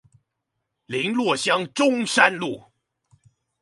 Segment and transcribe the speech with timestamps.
[0.87, 2.71] 麟洛鄉中山路